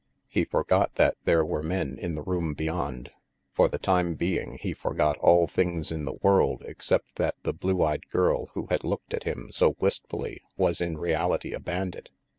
He 0.27 0.45
forgot 0.45 0.95
that 0.95 1.15
there 1.25 1.45
were 1.45 1.61
men 1.61 1.99
in 1.99 2.15
the 2.15 2.23
room 2.23 2.55
beyond. 2.55 3.11
For 3.53 3.69
the 3.69 3.77
time 3.77 4.15
being 4.15 4.57
he 4.59 4.73
forgot 4.73 5.15
all 5.19 5.45
things 5.45 5.91
in 5.91 6.05
the 6.05 6.13
world 6.23 6.63
except 6.65 7.17
that 7.17 7.35
the 7.43 7.53
blue 7.53 7.83
eyed 7.83 8.09
girl 8.09 8.47
who 8.55 8.65
had 8.71 8.83
looked 8.83 9.13
at 9.13 9.25
him 9.25 9.51
so 9.51 9.75
wistfully 9.79 10.41
was 10.57 10.81
in 10.81 10.97
reality 10.97 11.53
a 11.53 11.59
bandit. 11.59 12.09